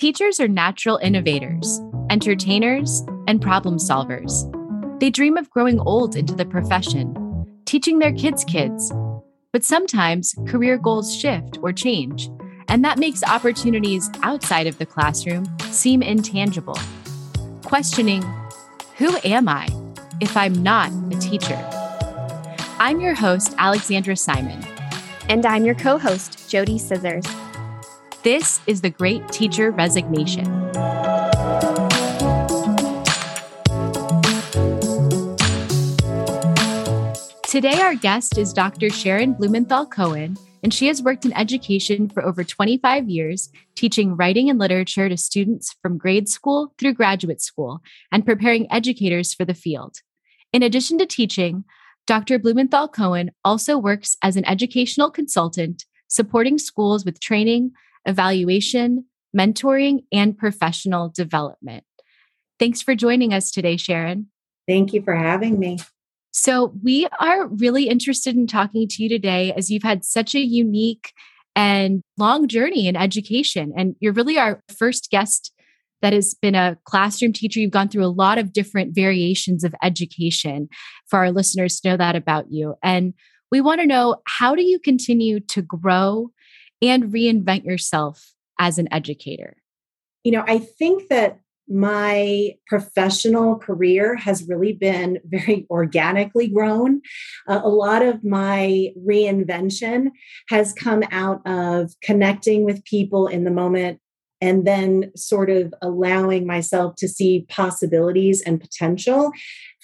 Teachers 0.00 0.40
are 0.40 0.48
natural 0.48 0.96
innovators, 0.96 1.78
entertainers, 2.08 3.02
and 3.28 3.38
problem 3.38 3.76
solvers. 3.76 4.32
They 4.98 5.10
dream 5.10 5.36
of 5.36 5.50
growing 5.50 5.78
old 5.78 6.16
into 6.16 6.34
the 6.34 6.46
profession, 6.46 7.44
teaching 7.66 7.98
their 7.98 8.14
kids' 8.14 8.42
kids. 8.42 8.90
But 9.52 9.62
sometimes 9.62 10.34
career 10.46 10.78
goals 10.78 11.14
shift 11.14 11.58
or 11.60 11.74
change, 11.74 12.30
and 12.68 12.82
that 12.82 12.98
makes 12.98 13.22
opportunities 13.22 14.08
outside 14.22 14.66
of 14.66 14.78
the 14.78 14.86
classroom 14.86 15.44
seem 15.70 16.02
intangible. 16.02 16.78
Questioning, 17.62 18.24
who 18.96 19.18
am 19.22 19.50
I 19.50 19.68
if 20.22 20.34
I'm 20.34 20.62
not 20.62 20.90
a 21.12 21.18
teacher? 21.18 21.62
I'm 22.78 23.02
your 23.02 23.14
host, 23.14 23.54
Alexandra 23.58 24.16
Simon. 24.16 24.64
And 25.28 25.44
I'm 25.44 25.66
your 25.66 25.74
co 25.74 25.98
host, 25.98 26.38
JoDee 26.48 26.80
Scissors. 26.80 27.49
This 28.22 28.60
is 28.66 28.82
the 28.82 28.90
Great 28.90 29.26
Teacher 29.28 29.70
Resignation. 29.70 30.44
Today, 37.44 37.80
our 37.80 37.94
guest 37.94 38.36
is 38.36 38.52
Dr. 38.52 38.90
Sharon 38.90 39.32
Blumenthal 39.32 39.86
Cohen, 39.86 40.36
and 40.62 40.74
she 40.74 40.86
has 40.88 41.02
worked 41.02 41.24
in 41.24 41.32
education 41.32 42.10
for 42.10 42.22
over 42.22 42.44
25 42.44 43.08
years, 43.08 43.48
teaching 43.74 44.14
writing 44.14 44.50
and 44.50 44.58
literature 44.58 45.08
to 45.08 45.16
students 45.16 45.74
from 45.80 45.96
grade 45.96 46.28
school 46.28 46.74
through 46.76 46.92
graduate 46.92 47.40
school 47.40 47.80
and 48.12 48.26
preparing 48.26 48.70
educators 48.70 49.32
for 49.32 49.46
the 49.46 49.54
field. 49.54 49.96
In 50.52 50.62
addition 50.62 50.98
to 50.98 51.06
teaching, 51.06 51.64
Dr. 52.06 52.38
Blumenthal 52.38 52.88
Cohen 52.88 53.30
also 53.46 53.78
works 53.78 54.18
as 54.22 54.36
an 54.36 54.44
educational 54.44 55.10
consultant, 55.10 55.86
supporting 56.06 56.58
schools 56.58 57.06
with 57.06 57.18
training, 57.18 57.72
evaluation, 58.06 59.06
mentoring, 59.36 60.04
and 60.12 60.36
professional 60.36 61.08
development. 61.08 61.84
Thanks 62.58 62.82
for 62.82 62.94
joining 62.94 63.32
us 63.32 63.50
today, 63.50 63.76
Sharon. 63.76 64.28
Thank 64.68 64.92
you 64.92 65.02
for 65.02 65.14
having 65.14 65.58
me. 65.58 65.78
So, 66.32 66.72
we 66.82 67.08
are 67.18 67.48
really 67.48 67.88
interested 67.88 68.36
in 68.36 68.46
talking 68.46 68.86
to 68.88 69.02
you 69.02 69.08
today 69.08 69.52
as 69.52 69.70
you've 69.70 69.82
had 69.82 70.04
such 70.04 70.34
a 70.34 70.40
unique 70.40 71.12
and 71.56 72.02
long 72.18 72.46
journey 72.46 72.86
in 72.86 72.96
education. 72.96 73.72
And 73.76 73.96
you're 73.98 74.12
really 74.12 74.38
our 74.38 74.62
first 74.78 75.10
guest 75.10 75.52
that 76.02 76.12
has 76.12 76.34
been 76.34 76.54
a 76.54 76.78
classroom 76.84 77.32
teacher. 77.32 77.60
You've 77.60 77.70
gone 77.70 77.88
through 77.88 78.04
a 78.04 78.06
lot 78.06 78.38
of 78.38 78.52
different 78.52 78.94
variations 78.94 79.64
of 79.64 79.74
education 79.82 80.68
for 81.08 81.18
our 81.18 81.30
listeners 81.30 81.80
to 81.80 81.90
know 81.90 81.96
that 81.96 82.16
about 82.16 82.50
you. 82.50 82.76
And 82.82 83.14
we 83.50 83.60
want 83.60 83.80
to 83.80 83.86
know 83.86 84.16
how 84.26 84.54
do 84.54 84.62
you 84.62 84.78
continue 84.78 85.40
to 85.40 85.62
grow 85.62 86.30
and 86.82 87.12
reinvent 87.12 87.64
yourself 87.64 88.32
as 88.58 88.78
an 88.78 88.88
educator? 88.92 89.56
You 90.24 90.32
know, 90.32 90.44
I 90.46 90.58
think 90.58 91.08
that 91.08 91.40
my 91.70 92.52
professional 92.66 93.56
career 93.56 94.16
has 94.16 94.46
really 94.48 94.72
been 94.72 95.20
very 95.24 95.66
organically 95.70 96.48
grown. 96.48 97.00
Uh, 97.48 97.60
a 97.62 97.68
lot 97.68 98.02
of 98.02 98.24
my 98.24 98.88
reinvention 98.98 100.08
has 100.48 100.72
come 100.72 101.04
out 101.12 101.40
of 101.46 101.92
connecting 102.02 102.64
with 102.64 102.84
people 102.84 103.28
in 103.28 103.44
the 103.44 103.50
moment 103.50 104.00
and 104.40 104.66
then 104.66 105.12
sort 105.14 105.50
of 105.50 105.72
allowing 105.82 106.46
myself 106.46 106.96
to 106.96 107.06
see 107.06 107.46
possibilities 107.48 108.40
and 108.40 108.60
potential 108.60 109.30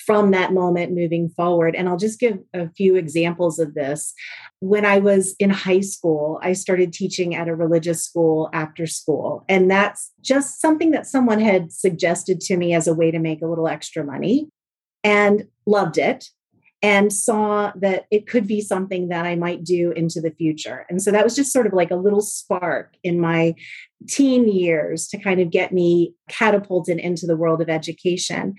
from 0.06 0.30
that 0.30 0.52
moment 0.52 0.92
moving 0.92 1.28
forward. 1.28 1.74
And 1.74 1.88
I'll 1.88 1.96
just 1.96 2.20
give 2.20 2.38
a 2.54 2.70
few 2.70 2.94
examples 2.94 3.58
of 3.58 3.74
this. 3.74 4.14
When 4.60 4.86
I 4.86 4.98
was 4.98 5.34
in 5.38 5.50
high 5.50 5.80
school, 5.80 6.38
I 6.42 6.52
started 6.52 6.92
teaching 6.92 7.34
at 7.34 7.48
a 7.48 7.54
religious 7.54 8.04
school 8.04 8.48
after 8.52 8.86
school. 8.86 9.44
And 9.48 9.70
that's 9.70 10.12
just 10.22 10.60
something 10.60 10.92
that 10.92 11.06
someone 11.06 11.40
had 11.40 11.72
suggested 11.72 12.40
to 12.42 12.56
me 12.56 12.72
as 12.72 12.86
a 12.86 12.94
way 12.94 13.10
to 13.10 13.18
make 13.18 13.42
a 13.42 13.46
little 13.46 13.68
extra 13.68 14.04
money 14.04 14.48
and 15.02 15.44
loved 15.66 15.98
it 15.98 16.30
and 16.82 17.12
saw 17.12 17.72
that 17.76 18.04
it 18.10 18.26
could 18.26 18.46
be 18.46 18.60
something 18.60 19.08
that 19.08 19.24
I 19.24 19.34
might 19.34 19.64
do 19.64 19.92
into 19.92 20.20
the 20.20 20.30
future. 20.30 20.84
And 20.90 21.00
so 21.00 21.10
that 21.10 21.24
was 21.24 21.34
just 21.34 21.52
sort 21.52 21.66
of 21.66 21.72
like 21.72 21.90
a 21.90 21.96
little 21.96 22.20
spark 22.20 22.94
in 23.02 23.18
my 23.18 23.54
teen 24.08 24.46
years 24.46 25.08
to 25.08 25.18
kind 25.18 25.40
of 25.40 25.50
get 25.50 25.72
me 25.72 26.14
catapulted 26.28 26.98
into 26.98 27.26
the 27.26 27.36
world 27.36 27.62
of 27.62 27.70
education. 27.70 28.54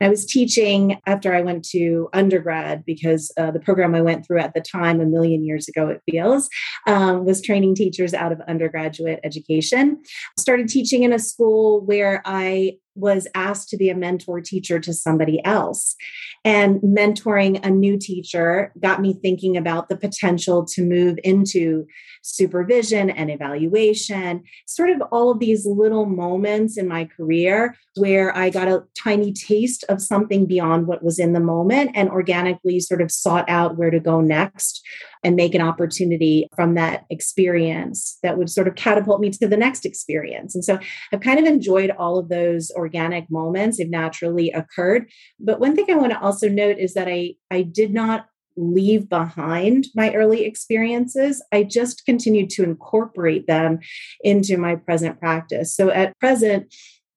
I 0.00 0.08
was 0.08 0.26
teaching 0.26 1.00
after 1.06 1.32
I 1.32 1.42
went 1.42 1.64
to 1.66 2.08
undergrad 2.12 2.84
because 2.84 3.32
uh, 3.38 3.52
the 3.52 3.60
program 3.60 3.94
I 3.94 4.02
went 4.02 4.26
through 4.26 4.40
at 4.40 4.52
the 4.52 4.60
time, 4.60 5.00
a 5.00 5.06
million 5.06 5.44
years 5.44 5.68
ago, 5.68 5.88
it 5.88 6.02
feels, 6.10 6.48
um, 6.88 7.24
was 7.24 7.40
training 7.40 7.76
teachers 7.76 8.14
out 8.14 8.32
of 8.32 8.40
undergraduate 8.48 9.20
education. 9.22 10.02
Started 10.38 10.68
teaching 10.68 11.04
in 11.04 11.12
a 11.12 11.18
school 11.18 11.82
where 11.84 12.20
I 12.24 12.78
was 13.00 13.26
asked 13.34 13.68
to 13.70 13.76
be 13.76 13.90
a 13.90 13.96
mentor 13.96 14.40
teacher 14.40 14.78
to 14.80 14.92
somebody 14.92 15.44
else. 15.44 15.96
And 16.44 16.80
mentoring 16.80 17.64
a 17.64 17.70
new 17.70 17.98
teacher 17.98 18.72
got 18.80 19.00
me 19.00 19.12
thinking 19.12 19.56
about 19.56 19.88
the 19.88 19.96
potential 19.96 20.64
to 20.66 20.84
move 20.84 21.18
into 21.24 21.86
supervision 22.22 23.10
and 23.10 23.30
evaluation, 23.30 24.42
sort 24.66 24.90
of 24.90 25.02
all 25.10 25.30
of 25.30 25.38
these 25.38 25.66
little 25.66 26.06
moments 26.06 26.76
in 26.76 26.86
my 26.86 27.04
career 27.04 27.76
where 27.96 28.36
I 28.36 28.50
got 28.50 28.68
a 28.68 28.84
tiny 29.02 29.32
taste 29.32 29.84
of 29.88 30.00
something 30.00 30.46
beyond 30.46 30.86
what 30.86 31.02
was 31.02 31.18
in 31.18 31.32
the 31.32 31.40
moment 31.40 31.90
and 31.94 32.08
organically 32.10 32.80
sort 32.80 33.00
of 33.00 33.10
sought 33.10 33.48
out 33.48 33.76
where 33.76 33.90
to 33.90 34.00
go 34.00 34.20
next 34.20 34.82
and 35.22 35.36
make 35.36 35.54
an 35.54 35.60
opportunity 35.60 36.48
from 36.54 36.74
that 36.74 37.04
experience 37.10 38.18
that 38.22 38.38
would 38.38 38.48
sort 38.48 38.68
of 38.68 38.74
catapult 38.74 39.20
me 39.20 39.30
to 39.30 39.46
the 39.46 39.56
next 39.56 39.84
experience. 39.84 40.54
And 40.54 40.64
so 40.64 40.78
I've 41.12 41.20
kind 41.20 41.38
of 41.38 41.44
enjoyed 41.44 41.90
all 41.90 42.18
of 42.18 42.28
those 42.28 42.70
organic 42.90 43.30
moments. 43.30 43.78
They've 43.78 43.88
naturally 43.88 44.50
occurred. 44.50 45.10
But 45.38 45.60
one 45.60 45.76
thing 45.76 45.86
I 45.88 45.94
want 45.94 46.12
to 46.12 46.20
also 46.20 46.48
note 46.48 46.78
is 46.78 46.94
that 46.94 47.08
I, 47.08 47.34
I 47.50 47.62
did 47.62 47.92
not 47.92 48.26
leave 48.56 49.08
behind 49.08 49.86
my 49.94 50.12
early 50.12 50.44
experiences. 50.44 51.42
I 51.52 51.62
just 51.62 52.04
continued 52.04 52.50
to 52.50 52.64
incorporate 52.64 53.46
them 53.46 53.78
into 54.22 54.56
my 54.56 54.74
present 54.74 55.20
practice. 55.20 55.74
So 55.74 55.90
at 55.90 56.18
present, 56.18 56.74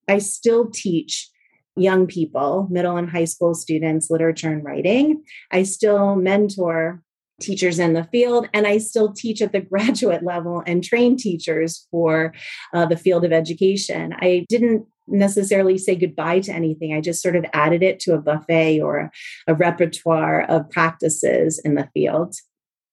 I 0.08 0.20
still 0.20 0.70
teach 0.70 1.30
young 1.76 2.06
people, 2.06 2.68
middle 2.70 2.98
and 2.98 3.10
high 3.10 3.26
school 3.26 3.56
students, 3.56 4.12
literature 4.12 4.52
and 4.52 4.64
writing. 4.64 5.24
I 5.52 5.64
still 5.64 6.16
mentor 6.16 7.02
teachers 7.42 7.80
in 7.80 7.94
the 7.94 8.04
field, 8.06 8.48
and 8.54 8.68
I 8.68 8.78
still 8.78 9.12
teach 9.12 9.42
at 9.42 9.52
the 9.52 9.62
graduate 9.72 10.24
level 10.24 10.64
and 10.66 10.84
train 10.84 11.18
teachers 11.18 11.88
for 11.92 12.34
uh, 12.74 12.86
the 12.86 12.98
field 12.98 13.26
of 13.26 13.34
education. 13.34 14.14
I 14.20 14.46
didn't 14.50 14.86
necessarily 15.08 15.78
say 15.78 15.96
goodbye 15.96 16.40
to 16.42 16.54
anything. 16.54 16.94
I 16.94 17.02
just 17.02 17.22
sort 17.22 17.36
of 17.36 17.46
added 17.54 17.84
it 17.84 18.00
to 18.02 18.14
a 18.14 18.22
buffet 18.22 18.82
or 18.82 19.12
a, 19.48 19.54
repertoire 19.54 20.44
of 20.44 20.70
practices 20.70 21.62
in 21.64 21.76
the 21.76 21.90
field. 21.94 22.36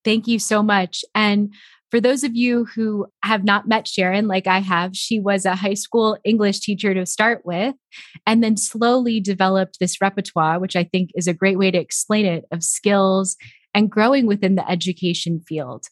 Thank 0.05 0.27
you 0.27 0.39
so 0.39 0.63
much. 0.63 1.05
And 1.15 1.53
for 1.91 2.01
those 2.01 2.23
of 2.23 2.37
you 2.37 2.67
who 2.67 3.07
have 3.25 3.45
not 3.45 3.67
met 3.67 3.89
Sharon, 3.89 4.29
like 4.29 4.47
I 4.47 4.61
have, 4.61 4.95
she 4.95 5.19
was 5.19 5.45
a 5.45 5.57
high 5.57 5.75
school 5.75 6.17
English 6.25 6.61
teacher 6.61 6.95
to 6.95 7.05
start 7.05 7.43
with, 7.45 7.75
and 8.27 8.45
then 8.45 8.57
slowly 8.57 9.21
developed 9.21 9.79
this 9.81 10.01
repertoire, 10.01 10.61
which 10.61 10.77
I 10.77 10.85
think 10.85 11.11
is 11.15 11.27
a 11.27 11.35
great 11.35 11.59
way 11.59 11.71
to 11.71 11.79
explain 11.79 12.27
it, 12.27 12.45
of 12.53 12.63
skills 12.63 13.37
and 13.75 13.91
growing 13.91 14.27
within 14.27 14.55
the 14.55 14.69
education 14.71 15.41
field. 15.41 15.87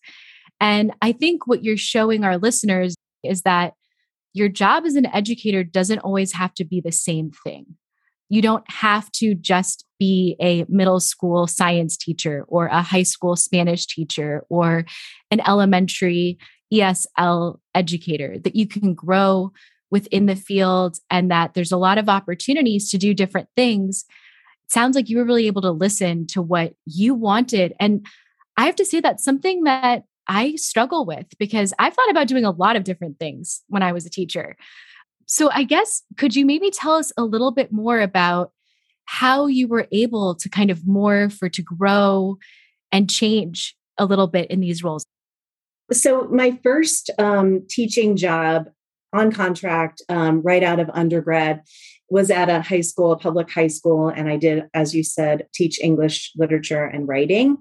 And 0.60 0.92
I 1.02 1.12
think 1.12 1.46
what 1.46 1.64
you're 1.64 1.76
showing 1.76 2.24
our 2.24 2.38
listeners 2.38 2.94
is 3.24 3.42
that 3.42 3.74
your 4.32 4.48
job 4.48 4.84
as 4.84 4.94
an 4.94 5.06
educator 5.06 5.64
doesn't 5.64 6.00
always 6.00 6.32
have 6.32 6.54
to 6.54 6.64
be 6.64 6.80
the 6.80 6.92
same 6.92 7.30
thing. 7.44 7.66
You 8.28 8.42
don't 8.42 8.68
have 8.70 9.10
to 9.12 9.34
just 9.34 9.86
be 9.98 10.36
a 10.40 10.64
middle 10.68 11.00
school 11.00 11.46
science 11.46 11.96
teacher 11.96 12.44
or 12.48 12.66
a 12.66 12.82
high 12.82 13.02
school 13.02 13.36
Spanish 13.36 13.86
teacher 13.86 14.44
or 14.50 14.84
an 15.30 15.40
elementary 15.46 16.38
ESL 16.72 17.58
educator, 17.74 18.38
that 18.38 18.54
you 18.54 18.68
can 18.68 18.92
grow 18.92 19.52
within 19.90 20.26
the 20.26 20.36
field 20.36 20.98
and 21.10 21.30
that 21.30 21.54
there's 21.54 21.72
a 21.72 21.78
lot 21.78 21.96
of 21.96 22.10
opportunities 22.10 22.90
to 22.90 22.98
do 22.98 23.14
different 23.14 23.48
things 23.56 24.04
sounds 24.68 24.94
like 24.94 25.08
you 25.08 25.16
were 25.18 25.24
really 25.24 25.46
able 25.46 25.62
to 25.62 25.70
listen 25.70 26.26
to 26.28 26.42
what 26.42 26.74
you 26.84 27.14
wanted. 27.14 27.74
And 27.80 28.06
I 28.56 28.66
have 28.66 28.76
to 28.76 28.84
say 28.84 29.00
that's 29.00 29.24
something 29.24 29.64
that 29.64 30.04
I 30.28 30.56
struggle 30.56 31.04
with 31.06 31.26
because 31.38 31.72
I've 31.78 31.94
thought 31.94 32.10
about 32.10 32.28
doing 32.28 32.44
a 32.44 32.50
lot 32.50 32.76
of 32.76 32.84
different 32.84 33.18
things 33.18 33.62
when 33.68 33.82
I 33.82 33.92
was 33.92 34.06
a 34.06 34.10
teacher. 34.10 34.56
So 35.26 35.50
I 35.52 35.64
guess 35.64 36.02
could 36.16 36.36
you 36.36 36.46
maybe 36.46 36.70
tell 36.70 36.92
us 36.92 37.12
a 37.16 37.24
little 37.24 37.50
bit 37.50 37.72
more 37.72 38.00
about 38.00 38.52
how 39.04 39.46
you 39.46 39.68
were 39.68 39.86
able 39.90 40.34
to 40.34 40.48
kind 40.48 40.70
of 40.70 40.80
morph 40.80 41.42
or 41.42 41.48
to 41.48 41.62
grow 41.62 42.36
and 42.92 43.08
change 43.08 43.74
a 43.96 44.04
little 44.04 44.26
bit 44.26 44.50
in 44.50 44.60
these 44.60 44.82
roles? 44.82 45.04
So 45.92 46.24
my 46.24 46.58
first 46.62 47.10
um, 47.18 47.66
teaching 47.68 48.16
job 48.16 48.68
on 49.14 49.32
contract 49.32 50.02
um, 50.10 50.42
right 50.42 50.62
out 50.62 50.80
of 50.80 50.90
undergrad 50.92 51.62
was 52.10 52.30
at 52.30 52.48
a 52.48 52.60
high 52.62 52.80
school, 52.82 53.12
a 53.12 53.18
public 53.18 53.50
high 53.50 53.68
school, 53.68 54.08
and 54.08 54.28
I 54.28 54.36
did, 54.36 54.64
as 54.74 54.94
you 54.94 55.02
said, 55.02 55.46
teach 55.54 55.80
English 55.80 56.32
literature 56.36 56.84
and 56.84 57.08
writing. 57.08 57.58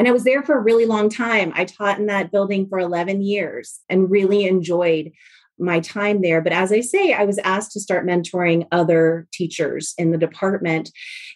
And 0.00 0.08
I 0.08 0.12
was 0.12 0.24
there 0.24 0.42
for 0.42 0.56
a 0.56 0.62
really 0.62 0.86
long 0.86 1.10
time. 1.10 1.52
I 1.54 1.66
taught 1.66 1.98
in 1.98 2.06
that 2.06 2.32
building 2.32 2.66
for 2.66 2.78
11 2.78 3.20
years 3.20 3.80
and 3.90 4.10
really 4.10 4.46
enjoyed 4.46 5.12
my 5.58 5.80
time 5.80 6.22
there. 6.22 6.40
But 6.40 6.54
as 6.54 6.72
I 6.72 6.80
say, 6.80 7.12
I 7.12 7.26
was 7.26 7.36
asked 7.44 7.72
to 7.72 7.80
start 7.80 8.06
mentoring 8.06 8.66
other 8.72 9.28
teachers 9.30 9.92
in 9.98 10.10
the 10.10 10.16
department. 10.16 10.90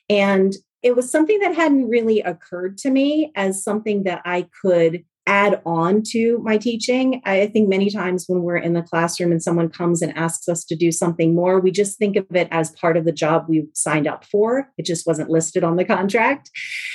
And 0.09 0.55
it 0.83 0.97
was 0.97 1.11
something 1.11 1.41
that 1.41 1.55
hadn't 1.55 1.91
really 1.91 2.23
occurred 2.23 2.79
to 2.79 2.91
me 2.91 3.33
as 3.37 3.63
something 3.63 4.05
that 4.05 4.23
I 4.25 4.47
could 4.63 5.05
add 5.27 5.61
on 5.65 6.03
to 6.03 6.39
my 6.43 6.59
teaching. 6.59 7.23
I 7.25 7.47
think 7.47 7.69
many 7.69 7.91
times 7.91 8.25
when 8.27 8.43
we're 8.43 8.59
in 8.59 8.75
the 8.75 8.83
classroom 8.83 9.33
and 9.33 9.43
someone 9.43 9.71
comes 9.71 10.03
and 10.03 10.17
asks 10.17 10.49
us 10.49 10.65
to 10.67 10.77
do 10.77 10.93
something 10.93 11.35
more, 11.35 11.61
we 11.61 11.71
just 11.71 11.99
think 11.99 12.17
of 12.17 12.27
it 12.35 12.49
as 12.51 12.71
part 12.73 12.97
of 12.97 13.05
the 13.05 13.13
job 13.13 13.47
we 13.49 13.67
signed 13.73 14.07
up 14.07 14.25
for. 14.25 14.69
It 14.77 14.85
just 14.85 15.07
wasn't 15.07 15.31
listed 15.31 15.65
on 15.65 15.77
the 15.77 15.85
contract. 15.97 16.51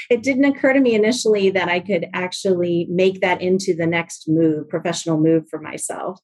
It 0.10 0.24
didn't 0.24 0.46
occur 0.46 0.74
to 0.74 0.80
me 0.80 0.94
initially 0.94 1.50
that 1.52 1.70
I 1.70 1.80
could 1.80 2.08
actually 2.14 2.88
make 2.90 3.22
that 3.22 3.42
into 3.42 3.76
the 3.76 3.88
next 3.88 4.26
move, 4.28 4.70
professional 4.70 5.20
move 5.20 5.46
for 5.50 5.60
myself 5.60 6.20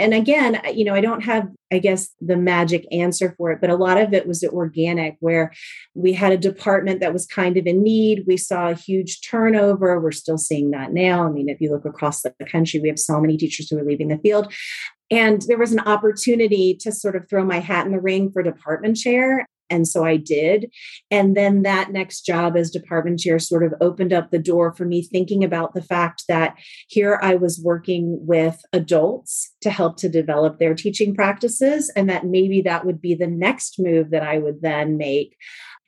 and 0.00 0.14
again 0.14 0.60
you 0.74 0.84
know 0.84 0.94
i 0.94 1.00
don't 1.00 1.22
have 1.22 1.46
i 1.72 1.78
guess 1.78 2.10
the 2.20 2.36
magic 2.36 2.86
answer 2.90 3.34
for 3.36 3.52
it 3.52 3.60
but 3.60 3.70
a 3.70 3.76
lot 3.76 4.00
of 4.00 4.12
it 4.12 4.26
was 4.26 4.42
organic 4.44 5.16
where 5.20 5.52
we 5.94 6.12
had 6.12 6.32
a 6.32 6.38
department 6.38 7.00
that 7.00 7.12
was 7.12 7.26
kind 7.26 7.56
of 7.56 7.66
in 7.66 7.82
need. 7.82 8.24
We 8.26 8.36
saw 8.36 8.68
a 8.68 8.74
huge 8.74 9.20
turnover. 9.28 10.00
We're 10.00 10.12
still 10.12 10.38
seeing 10.38 10.70
that 10.70 10.92
now. 10.92 11.26
I 11.26 11.30
mean 11.30 11.48
if 11.48 11.60
you 11.60 11.70
look 11.70 11.84
across 11.84 12.22
the 12.22 12.32
country 12.50 12.80
we 12.80 12.88
have 12.88 12.98
so 12.98 13.20
many 13.20 13.36
teachers 13.36 13.68
who 13.68 13.78
are 13.78 13.84
leaving 13.84 14.08
the 14.08 14.18
field. 14.18 14.52
And 15.10 15.42
there 15.42 15.58
was 15.58 15.72
an 15.72 15.80
opportunity 15.80 16.76
to 16.80 16.92
sort 16.92 17.16
of 17.16 17.28
throw 17.28 17.44
my 17.44 17.58
hat 17.58 17.84
in 17.84 17.92
the 17.92 18.00
ring 18.00 18.30
for 18.30 18.42
department 18.42 18.96
chair 18.96 19.46
and 19.70 19.86
so 19.86 20.04
I 20.04 20.16
did. 20.16 20.70
And 21.10 21.36
then 21.36 21.62
that 21.62 21.92
next 21.92 22.22
job 22.22 22.56
as 22.56 22.70
department 22.70 23.20
chair 23.20 23.38
sort 23.38 23.64
of 23.64 23.74
opened 23.80 24.12
up 24.12 24.30
the 24.30 24.38
door 24.38 24.74
for 24.74 24.84
me 24.84 25.02
thinking 25.02 25.44
about 25.44 25.74
the 25.74 25.82
fact 25.82 26.24
that 26.28 26.56
here 26.88 27.18
I 27.22 27.36
was 27.36 27.60
working 27.62 28.18
with 28.26 28.60
adults 28.72 29.54
to 29.62 29.70
help 29.70 29.96
to 29.98 30.08
develop 30.08 30.58
their 30.58 30.74
teaching 30.74 31.14
practices, 31.14 31.90
and 31.94 32.08
that 32.10 32.26
maybe 32.26 32.62
that 32.62 32.84
would 32.84 33.00
be 33.00 33.14
the 33.14 33.26
next 33.26 33.78
move 33.78 34.10
that 34.10 34.22
I 34.22 34.38
would 34.38 34.62
then 34.62 34.96
make. 34.96 35.36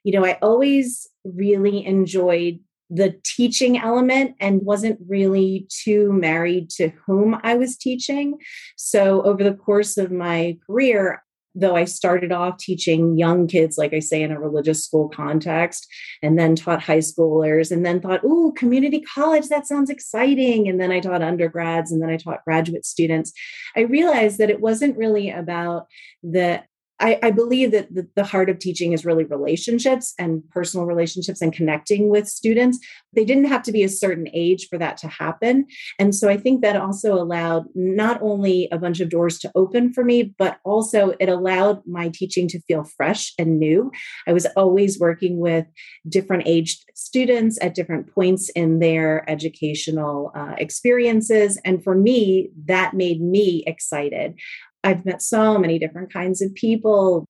You 0.04 0.12
know, 0.12 0.24
I 0.24 0.38
always 0.42 1.08
really 1.24 1.84
enjoyed 1.84 2.60
the 2.94 3.18
teaching 3.24 3.78
element 3.78 4.34
and 4.38 4.60
wasn't 4.62 4.98
really 5.08 5.66
too 5.70 6.12
married 6.12 6.68
to 6.68 6.90
whom 7.06 7.38
I 7.42 7.54
was 7.54 7.76
teaching. 7.76 8.34
So, 8.76 9.22
over 9.22 9.42
the 9.42 9.54
course 9.54 9.96
of 9.96 10.12
my 10.12 10.58
career, 10.66 11.22
though 11.54 11.76
I 11.76 11.84
started 11.84 12.32
off 12.32 12.58
teaching 12.58 13.18
young 13.18 13.46
kids, 13.46 13.76
like 13.76 13.92
I 13.92 13.98
say, 13.98 14.22
in 14.22 14.32
a 14.32 14.40
religious 14.40 14.84
school 14.84 15.08
context, 15.08 15.86
and 16.22 16.38
then 16.38 16.56
taught 16.56 16.82
high 16.82 16.98
schoolers, 16.98 17.70
and 17.70 17.84
then 17.84 18.00
thought, 18.00 18.20
oh, 18.24 18.52
community 18.56 19.00
college, 19.00 19.48
that 19.48 19.66
sounds 19.66 19.90
exciting. 19.90 20.68
And 20.68 20.80
then 20.80 20.90
I 20.90 21.00
taught 21.00 21.22
undergrads, 21.22 21.92
and 21.92 22.02
then 22.02 22.10
I 22.10 22.16
taught 22.16 22.44
graduate 22.44 22.86
students. 22.86 23.32
I 23.76 23.80
realized 23.80 24.38
that 24.38 24.50
it 24.50 24.60
wasn't 24.60 24.96
really 24.96 25.30
about 25.30 25.86
the 26.22 26.62
I, 27.00 27.18
I 27.22 27.30
believe 27.30 27.72
that 27.72 27.92
the, 27.94 28.08
the, 28.14 28.24
heart 28.24 28.48
of 28.48 28.58
teaching 28.58 28.92
is 28.92 29.04
really 29.04 29.24
relationships 29.24 30.14
and 30.18 30.48
personal 30.50 30.86
relationships 30.86 31.42
and 31.42 31.52
connecting 31.52 32.08
with 32.08 32.28
students. 32.28 32.78
They 33.12 33.24
didn't 33.24 33.46
have 33.46 33.62
to 33.64 33.72
be 33.72 33.82
a 33.82 33.88
certain 33.88 34.28
age 34.32 34.68
for 34.68 34.78
that 34.78 34.96
to 34.98 35.08
happen. 35.08 35.66
And 35.98 36.14
so 36.14 36.28
I 36.28 36.36
think 36.36 36.62
that 36.62 36.76
also 36.76 37.14
allowed 37.14 37.64
not 37.74 38.22
only 38.22 38.68
a 38.70 38.78
bunch 38.78 39.00
of 39.00 39.10
doors 39.10 39.38
to 39.40 39.50
open 39.54 39.92
for 39.92 40.04
me, 40.04 40.34
but 40.38 40.58
also 40.64 41.14
it 41.18 41.28
allowed 41.28 41.82
my 41.86 42.08
teaching 42.08 42.46
to 42.48 42.60
feel 42.62 42.84
fresh 42.84 43.32
and 43.38 43.58
new. 43.58 43.90
I 44.26 44.32
was 44.32 44.46
always 44.56 45.00
working 45.00 45.38
with 45.38 45.66
different 46.08 46.44
aged 46.46 46.84
students 46.94 47.58
at 47.60 47.74
different 47.74 48.14
points 48.14 48.48
in 48.50 48.78
their 48.78 49.28
educational 49.28 50.30
uh, 50.34 50.54
experiences. 50.58 51.60
And 51.64 51.82
for 51.82 51.94
me, 51.94 52.50
that 52.66 52.94
made 52.94 53.20
me 53.20 53.64
excited. 53.66 54.38
I've 54.84 55.04
met 55.04 55.22
so 55.22 55.58
many 55.58 55.78
different 55.78 56.12
kinds 56.12 56.42
of 56.42 56.54
people, 56.54 57.26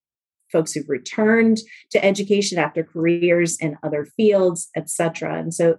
folks 0.51 0.73
who've 0.73 0.89
returned 0.89 1.59
to 1.91 2.05
education 2.05 2.59
after 2.59 2.85
careers 2.85 3.57
in 3.59 3.79
other 3.83 4.07
fields, 4.17 4.69
etc. 4.77 5.39
And 5.39 5.53
so 5.53 5.77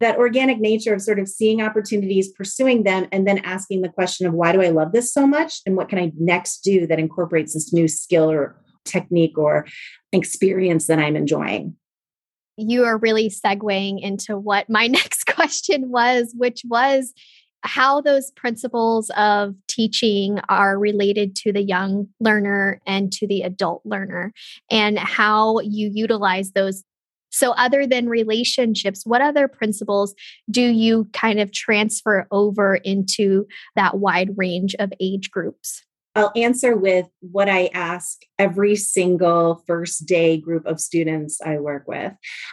that 0.00 0.18
organic 0.18 0.58
nature 0.58 0.94
of 0.94 1.02
sort 1.02 1.18
of 1.18 1.28
seeing 1.28 1.62
opportunities, 1.62 2.32
pursuing 2.32 2.82
them, 2.82 3.06
and 3.12 3.26
then 3.26 3.38
asking 3.38 3.82
the 3.82 3.88
question 3.88 4.26
of 4.26 4.34
why 4.34 4.52
do 4.52 4.60
I 4.60 4.68
love 4.68 4.92
this 4.92 5.12
so 5.12 5.26
much? 5.26 5.60
And 5.64 5.76
what 5.76 5.88
can 5.88 5.98
I 5.98 6.12
next 6.18 6.60
do 6.60 6.86
that 6.86 6.98
incorporates 6.98 7.54
this 7.54 7.72
new 7.72 7.88
skill 7.88 8.30
or 8.30 8.56
technique 8.84 9.38
or 9.38 9.66
experience 10.12 10.86
that 10.88 10.98
I'm 10.98 11.16
enjoying? 11.16 11.76
You 12.56 12.84
are 12.84 12.98
really 12.98 13.30
segueing 13.30 14.00
into 14.00 14.38
what 14.38 14.68
my 14.68 14.86
next 14.88 15.24
question 15.26 15.90
was, 15.90 16.34
which 16.36 16.62
was 16.68 17.12
how 17.64 18.00
those 18.00 18.30
principles 18.32 19.10
of 19.16 19.54
teaching 19.68 20.38
are 20.48 20.78
related 20.78 21.34
to 21.36 21.52
the 21.52 21.62
young 21.62 22.08
learner 22.20 22.80
and 22.86 23.10
to 23.12 23.26
the 23.26 23.42
adult 23.42 23.82
learner, 23.84 24.32
and 24.70 24.98
how 24.98 25.58
you 25.60 25.90
utilize 25.92 26.52
those. 26.52 26.84
So, 27.30 27.52
other 27.52 27.86
than 27.86 28.08
relationships, 28.08 29.04
what 29.04 29.20
other 29.20 29.48
principles 29.48 30.14
do 30.50 30.62
you 30.62 31.08
kind 31.12 31.40
of 31.40 31.52
transfer 31.52 32.28
over 32.30 32.76
into 32.76 33.46
that 33.74 33.98
wide 33.98 34.36
range 34.36 34.76
of 34.78 34.92
age 35.00 35.30
groups? 35.30 35.82
I'll 36.16 36.30
answer 36.36 36.76
with 36.76 37.06
what 37.20 37.48
I 37.48 37.70
ask 37.74 38.20
every 38.38 38.76
single 38.76 39.64
first 39.66 40.06
day 40.06 40.36
group 40.36 40.64
of 40.64 40.80
students 40.80 41.40
I 41.44 41.58
work 41.58 41.88
with. 41.88 42.12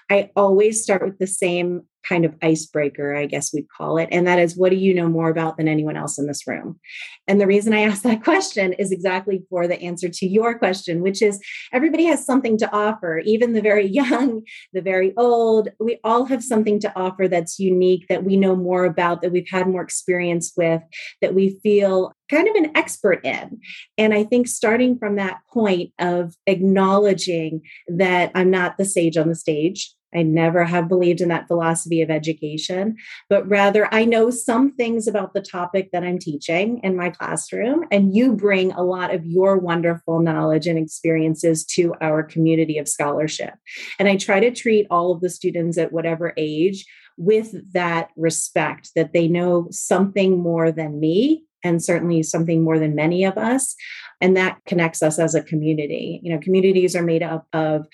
I 0.09 0.31
always 0.35 0.81
start 0.81 1.03
with 1.03 1.19
the 1.19 1.27
same 1.27 1.83
kind 2.07 2.25
of 2.25 2.35
icebreaker, 2.41 3.15
I 3.15 3.25
guess 3.25 3.53
we'd 3.53 3.67
call 3.75 3.97
it. 3.97 4.09
And 4.11 4.25
that 4.27 4.39
is, 4.39 4.57
what 4.57 4.71
do 4.71 4.77
you 4.77 4.93
know 4.93 5.07
more 5.07 5.29
about 5.29 5.57
than 5.57 5.67
anyone 5.67 5.95
else 5.95 6.17
in 6.17 6.27
this 6.27 6.47
room? 6.47 6.79
And 7.27 7.39
the 7.39 7.47
reason 7.47 7.73
I 7.73 7.81
ask 7.83 8.03
that 8.03 8.23
question 8.23 8.73
is 8.73 8.91
exactly 8.91 9.43
for 9.49 9.67
the 9.67 9.81
answer 9.81 10.09
to 10.09 10.27
your 10.27 10.57
question, 10.57 11.01
which 11.01 11.21
is 11.21 11.39
everybody 11.73 12.05
has 12.05 12.25
something 12.25 12.57
to 12.57 12.71
offer, 12.73 13.19
even 13.25 13.53
the 13.53 13.61
very 13.61 13.87
young, 14.01 14.41
the 14.73 14.81
very 14.81 15.13
old. 15.17 15.69
We 15.79 15.99
all 16.03 16.25
have 16.25 16.43
something 16.43 16.79
to 16.81 16.99
offer 16.99 17.27
that's 17.27 17.59
unique, 17.59 18.07
that 18.09 18.23
we 18.23 18.37
know 18.37 18.55
more 18.55 18.85
about, 18.85 19.21
that 19.21 19.31
we've 19.31 19.49
had 19.49 19.67
more 19.67 19.81
experience 19.81 20.53
with, 20.55 20.81
that 21.21 21.33
we 21.33 21.59
feel 21.63 22.13
kind 22.29 22.47
of 22.47 22.55
an 22.55 22.71
expert 22.75 23.23
in. 23.25 23.59
And 23.97 24.13
I 24.13 24.23
think 24.23 24.47
starting 24.47 24.97
from 24.97 25.17
that 25.17 25.39
point 25.51 25.91
of 25.99 26.33
acknowledging 26.47 27.61
that 27.87 28.31
I'm 28.33 28.49
not 28.49 28.77
the 28.77 28.85
sage 28.85 29.17
on 29.17 29.27
the 29.27 29.35
stage, 29.35 29.93
I 30.13 30.23
never 30.23 30.63
have 30.63 30.87
believed 30.87 31.21
in 31.21 31.29
that 31.29 31.47
philosophy 31.47 32.01
of 32.01 32.09
education, 32.09 32.97
but 33.29 33.47
rather 33.47 33.87
I 33.93 34.05
know 34.05 34.29
some 34.29 34.73
things 34.73 35.07
about 35.07 35.33
the 35.33 35.41
topic 35.41 35.91
that 35.91 36.03
I'm 36.03 36.19
teaching 36.19 36.79
in 36.83 36.95
my 36.95 37.09
classroom, 37.09 37.85
and 37.91 38.15
you 38.15 38.33
bring 38.33 38.71
a 38.71 38.83
lot 38.83 39.13
of 39.13 39.25
your 39.25 39.57
wonderful 39.57 40.19
knowledge 40.19 40.67
and 40.67 40.77
experiences 40.77 41.65
to 41.65 41.93
our 42.01 42.23
community 42.23 42.77
of 42.77 42.87
scholarship. 42.87 43.53
And 43.99 44.07
I 44.07 44.17
try 44.17 44.39
to 44.39 44.51
treat 44.51 44.87
all 44.89 45.11
of 45.11 45.21
the 45.21 45.29
students 45.29 45.77
at 45.77 45.91
whatever 45.91 46.33
age 46.37 46.85
with 47.17 47.53
that 47.73 48.09
respect 48.15 48.91
that 48.95 49.13
they 49.13 49.27
know 49.27 49.67
something 49.71 50.39
more 50.39 50.71
than 50.71 50.99
me 50.99 51.43
and 51.63 51.83
certainly 51.83 52.23
something 52.23 52.63
more 52.63 52.79
than 52.79 52.95
many 52.95 53.23
of 53.23 53.37
us 53.37 53.75
and 54.19 54.35
that 54.35 54.57
connects 54.65 55.03
us 55.03 55.19
as 55.19 55.35
a 55.35 55.43
community 55.43 56.19
you 56.23 56.33
know 56.33 56.39
communities 56.39 56.95
are 56.95 57.03
made 57.03 57.21
up 57.21 57.45
of 57.53 57.85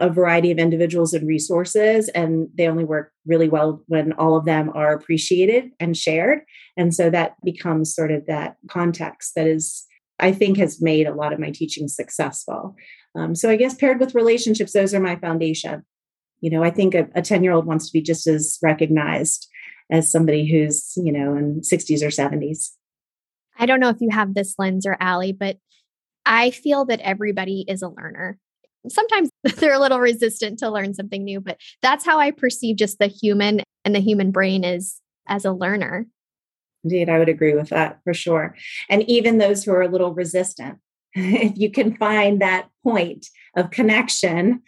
a 0.00 0.08
variety 0.08 0.50
of 0.50 0.58
individuals 0.58 1.12
and 1.12 1.26
resources 1.26 2.08
and 2.10 2.48
they 2.54 2.68
only 2.68 2.84
work 2.84 3.12
really 3.26 3.48
well 3.48 3.82
when 3.86 4.12
all 4.12 4.36
of 4.36 4.44
them 4.44 4.70
are 4.74 4.92
appreciated 4.92 5.70
and 5.80 5.96
shared. 5.96 6.40
And 6.76 6.94
so 6.94 7.10
that 7.10 7.34
becomes 7.44 7.94
sort 7.94 8.12
of 8.12 8.26
that 8.26 8.56
context 8.68 9.32
that 9.34 9.46
is 9.46 9.84
i 10.20 10.32
think 10.32 10.56
has 10.56 10.82
made 10.82 11.06
a 11.06 11.14
lot 11.14 11.32
of 11.32 11.38
my 11.38 11.50
teaching 11.50 11.88
successful. 11.88 12.74
Um, 13.14 13.34
so 13.34 13.50
i 13.50 13.56
guess 13.56 13.74
paired 13.74 14.00
with 14.00 14.14
relationships 14.14 14.72
those 14.72 14.94
are 14.94 15.00
my 15.00 15.16
foundation. 15.16 15.84
You 16.40 16.50
know 16.50 16.62
i 16.62 16.70
think 16.70 16.94
a 16.94 17.22
10 17.22 17.42
year 17.42 17.52
old 17.52 17.66
wants 17.66 17.86
to 17.86 17.92
be 17.92 18.02
just 18.02 18.26
as 18.26 18.58
recognized 18.62 19.48
as 19.90 20.10
somebody 20.10 20.50
who's 20.50 20.92
you 20.96 21.12
know 21.12 21.34
in 21.34 21.60
60s 21.60 22.02
or 22.02 22.08
70s 22.08 22.70
i 23.58 23.66
don't 23.66 23.80
know 23.80 23.88
if 23.88 24.00
you 24.00 24.10
have 24.10 24.34
this 24.34 24.54
lens 24.58 24.86
or 24.86 24.96
Ali, 25.00 25.32
but 25.32 25.58
I 26.28 26.50
feel 26.50 26.84
that 26.84 27.00
everybody 27.00 27.64
is 27.66 27.82
a 27.82 27.88
learner. 27.88 28.38
Sometimes 28.88 29.30
they're 29.56 29.74
a 29.74 29.80
little 29.80 30.00
resistant 30.00 30.58
to 30.60 30.70
learn 30.70 30.94
something 30.94 31.24
new, 31.24 31.40
but 31.40 31.58
that's 31.82 32.04
how 32.04 32.18
I 32.18 32.30
perceive 32.30 32.76
just 32.76 32.98
the 32.98 33.06
human 33.06 33.62
and 33.84 33.94
the 33.94 34.00
human 34.00 34.30
brain 34.30 34.64
is 34.64 35.00
as 35.26 35.44
a 35.44 35.52
learner. 35.52 36.06
Indeed, 36.84 37.08
I 37.08 37.18
would 37.18 37.28
agree 37.28 37.54
with 37.54 37.70
that 37.70 38.00
for 38.04 38.14
sure. 38.14 38.54
And 38.88 39.08
even 39.08 39.38
those 39.38 39.64
who 39.64 39.72
are 39.72 39.82
a 39.82 39.88
little 39.88 40.14
resistant, 40.14 40.78
if 41.14 41.58
you 41.58 41.70
can 41.70 41.96
find 41.96 42.40
that 42.40 42.68
point 42.82 43.26
of 43.56 43.70
connection, 43.70 44.62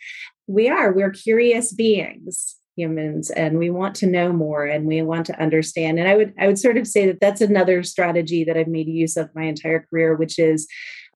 we 0.47 0.69
are, 0.69 0.93
we're 0.93 1.11
curious 1.11 1.73
beings 1.73 2.57
humans 2.77 3.31
and 3.31 3.59
we 3.59 3.69
want 3.69 3.95
to 3.95 4.07
know 4.07 4.33
more 4.33 4.65
and 4.65 4.87
we 4.87 5.03
want 5.03 5.27
to 5.27 5.39
understand 5.43 5.99
and 5.99 6.09
i 6.09 6.17
would 6.17 6.33
i 6.39 6.47
would 6.47 6.59
sort 6.59 6.79
of 6.79 6.87
say 6.87 7.07
that 7.07 7.19
that's 7.21 7.41
another 7.41 7.83
strategy 7.83 8.43
that 8.45 8.57
i've 8.57 8.69
made 8.69 8.89
use 8.89 9.17
of 9.17 9.29
my 9.35 9.43
entire 9.43 9.87
career 9.91 10.15
which 10.15 10.39
is 10.39 10.67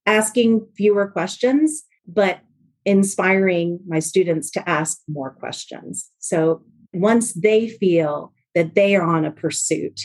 asking 0.04 0.66
fewer 0.76 1.06
questions 1.06 1.84
but 2.06 2.40
inspiring 2.84 3.80
my 3.86 3.98
students 3.98 4.50
to 4.52 4.68
ask 4.68 4.98
more 5.08 5.30
questions. 5.30 6.10
So 6.18 6.62
once 6.92 7.32
they 7.32 7.68
feel 7.68 8.32
that 8.54 8.74
they 8.74 8.94
are 8.94 9.02
on 9.02 9.24
a 9.24 9.32
pursuit 9.32 10.00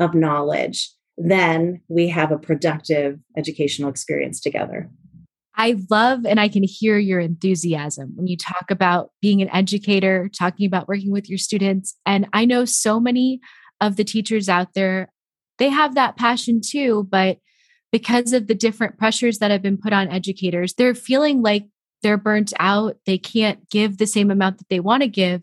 of 0.00 0.14
knowledge, 0.14 0.90
then 1.16 1.80
we 1.88 2.08
have 2.08 2.30
a 2.30 2.38
productive 2.38 3.18
educational 3.36 3.88
experience 3.88 4.40
together. 4.40 4.90
I 5.58 5.76
love 5.90 6.26
and 6.26 6.38
I 6.38 6.48
can 6.48 6.62
hear 6.62 6.98
your 6.98 7.18
enthusiasm 7.18 8.12
when 8.14 8.26
you 8.26 8.36
talk 8.36 8.70
about 8.70 9.10
being 9.22 9.40
an 9.40 9.48
educator, 9.50 10.28
talking 10.38 10.66
about 10.66 10.88
working 10.88 11.10
with 11.10 11.30
your 11.30 11.38
students. 11.38 11.96
And 12.04 12.28
I 12.34 12.44
know 12.44 12.66
so 12.66 13.00
many 13.00 13.40
of 13.80 13.96
the 13.96 14.04
teachers 14.04 14.50
out 14.50 14.74
there, 14.74 15.10
they 15.58 15.70
have 15.70 15.94
that 15.94 16.18
passion 16.18 16.60
too, 16.62 17.08
but 17.10 17.38
because 17.90 18.34
of 18.34 18.46
the 18.46 18.54
different 18.54 18.98
pressures 18.98 19.38
that 19.38 19.50
have 19.50 19.62
been 19.62 19.78
put 19.78 19.94
on 19.94 20.08
educators, 20.08 20.74
they're 20.74 20.94
feeling 20.94 21.40
like 21.40 21.64
they're 22.06 22.16
burnt 22.16 22.52
out. 22.60 22.96
They 23.04 23.18
can't 23.18 23.68
give 23.68 23.98
the 23.98 24.06
same 24.06 24.30
amount 24.30 24.58
that 24.58 24.68
they 24.68 24.78
want 24.78 25.02
to 25.02 25.08
give, 25.08 25.42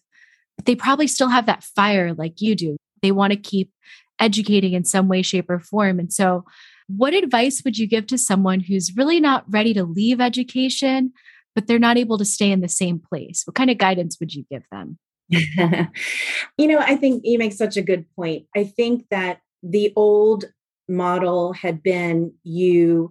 but 0.55 0.65
they 0.65 0.77
probably 0.77 1.07
still 1.07 1.27
have 1.27 1.45
that 1.45 1.61
fire 1.61 2.13
like 2.13 2.39
you 2.39 2.55
do. 2.55 2.77
They 3.01 3.11
want 3.11 3.33
to 3.33 3.37
keep 3.37 3.69
educating 4.17 4.71
in 4.71 4.85
some 4.85 5.09
way, 5.09 5.23
shape, 5.23 5.49
or 5.49 5.59
form. 5.59 5.99
And 5.99 6.13
so 6.13 6.45
what 6.87 7.13
advice 7.13 7.63
would 7.65 7.77
you 7.77 7.85
give 7.85 8.07
to 8.07 8.17
someone 8.17 8.61
who's 8.61 8.95
really 8.95 9.19
not 9.19 9.43
ready 9.49 9.73
to 9.73 9.83
leave 9.83 10.21
education, 10.21 11.11
but 11.53 11.67
they're 11.67 11.79
not 11.79 11.97
able 11.97 12.17
to 12.17 12.23
stay 12.23 12.49
in 12.49 12.61
the 12.61 12.69
same 12.69 12.97
place? 12.97 13.43
What 13.43 13.55
kind 13.55 13.69
of 13.69 13.77
guidance 13.77 14.17
would 14.21 14.33
you 14.33 14.45
give 14.49 14.63
them? 14.71 14.97
you 15.29 16.67
know, 16.67 16.79
I 16.79 16.95
think 16.95 17.23
you 17.25 17.37
make 17.37 17.51
such 17.51 17.75
a 17.75 17.81
good 17.81 18.05
point. 18.15 18.45
I 18.55 18.63
think 18.63 19.09
that 19.09 19.39
the 19.61 19.91
old 19.97 20.45
model 20.87 21.53
had 21.53 21.81
been 21.81 22.33
you 22.43 23.09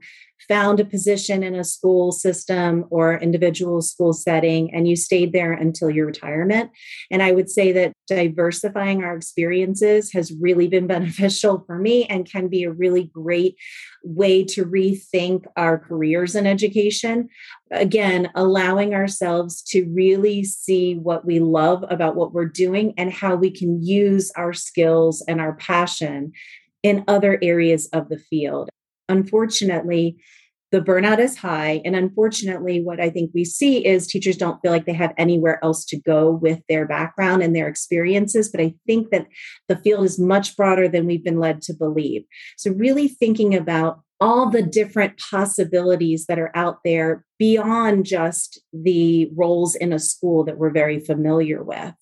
found 0.49 0.81
a 0.81 0.85
position 0.85 1.43
in 1.43 1.55
a 1.55 1.65
school 1.65 2.13
system 2.13 2.85
or 2.91 3.19
individual 3.19 3.81
school 3.81 4.13
setting 4.13 4.75
and 4.75 4.89
you 4.89 4.97
stayed 4.97 5.33
there 5.33 5.53
until 5.53 5.89
your 5.89 6.07
retirement. 6.07 6.71
And 7.11 7.23
i 7.23 7.33
would 7.33 7.49
say 7.49 7.73
that 7.73 7.93
diversifying 8.09 9.03
our 9.03 9.17
experiences 9.17 10.13
has 10.13 10.33
really 10.41 10.69
been 10.69 10.87
beneficial 10.97 11.65
for 11.67 11.79
me 11.79 12.05
and 12.07 12.31
can 12.31 12.49
be 12.49 12.65
a 12.65 12.73
really 12.73 13.05
great 13.05 13.57
way 14.05 14.43
to 14.43 14.65
rethink 14.65 15.45
our 15.57 15.79
careers 15.79 16.35
in 16.35 16.47
education. 16.47 17.29
Again 17.71 18.31
allowing 18.35 18.95
ourselves 18.95 19.63
to 19.69 19.85
really 19.95 20.45
see 20.45 20.95
what 20.95 21.25
we 21.25 21.39
love 21.39 21.85
about 21.89 22.17
what 22.17 22.33
we're 22.33 22.47
doing 22.47 22.95
and 22.99 23.13
how 23.13 23.37
we 23.37 23.51
can 23.51 23.83
use 23.83 24.31
our 24.37 24.53
skills 24.53 25.25
and 25.27 25.41
our 25.41 25.55
passion 25.55 26.33
in 26.83 27.05
other 27.09 27.39
areas 27.43 27.89
of 27.93 28.09
the 28.09 28.19
field. 28.19 28.69
Unfortunately, 29.09 30.17
the 30.73 30.81
burnout 30.81 31.19
is 31.19 31.37
high. 31.37 31.83
And 31.85 31.95
unfortunately, 31.95 32.83
what 32.83 32.99
I 32.99 33.11
think 33.11 33.31
we 33.35 33.45
see 33.45 33.87
is 33.87 34.07
teachers 34.07 34.39
don't 34.39 34.59
feel 34.63 34.73
like 34.73 34.87
they 34.87 34.95
have 34.95 35.13
anywhere 35.19 35.63
else 35.63 35.85
to 35.85 36.01
go 36.01 36.31
with 36.31 36.61
their 36.69 36.87
background 36.87 37.43
and 37.43 37.55
their 37.55 37.69
experiences. 37.69 38.49
But 38.51 38.63
I 38.63 38.75
think 38.87 39.11
that 39.11 39.27
the 39.69 39.77
field 39.77 40.05
is 40.07 40.19
much 40.19 40.57
broader 40.57 40.89
than 40.89 41.07
we've 41.07 41.23
been 41.23 41.39
led 41.39 41.61
to 41.63 41.75
believe. 41.75 42.23
So, 42.57 42.73
really 42.73 43.07
thinking 43.07 43.55
about 43.55 44.01
all 44.19 44.49
the 44.49 44.63
different 44.63 45.19
possibilities 45.19 46.27
that 46.27 46.39
are 46.39 46.53
out 46.55 46.79
there 46.85 47.25
beyond 47.39 48.07
just 48.07 48.63
the 48.73 49.29
roles 49.35 49.75
in 49.75 49.93
a 49.93 49.99
school 49.99 50.45
that 50.45 50.57
we're 50.57 50.71
very 50.71 51.01
familiar 51.01 51.63
with 51.63 51.93